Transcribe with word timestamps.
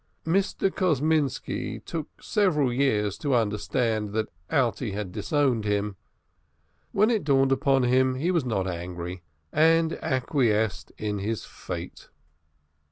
Mr. 0.25 0.71
Kosminski 0.71 1.77
took 1.85 2.23
several 2.23 2.73
years 2.73 3.19
to 3.19 3.35
understand 3.35 4.13
that 4.13 4.31
Alte 4.51 4.89
had 4.93 5.11
disowned 5.11 5.63
him. 5.63 5.95
When 6.91 7.11
it 7.11 7.23
dawned 7.23 7.51
upon 7.51 7.83
him 7.83 8.15
he 8.15 8.31
was 8.31 8.43
not 8.43 8.65
angry, 8.65 9.21
and 9.53 9.93
acquiesced 10.01 10.91
in 10.97 11.19
his 11.19 11.45
fate. 11.45 12.09